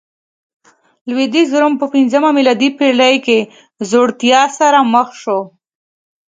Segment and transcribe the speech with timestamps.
[1.09, 3.39] لوېدیځ روم په پنځمه میلادي پېړۍ کې
[3.89, 5.39] ځوړتیا سره مخ شو